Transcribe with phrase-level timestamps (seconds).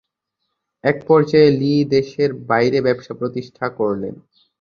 [0.83, 4.15] একপর্যায়ে লি দেশের বাইরে ব্যবসা প্রতিষ্ঠা করলেন।